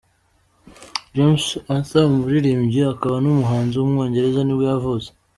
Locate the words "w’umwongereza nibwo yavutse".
3.77-5.09